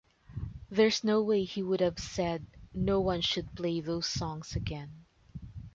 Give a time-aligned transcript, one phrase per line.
[0.71, 5.05] There's no way he would have said 'No-one should play those songs again.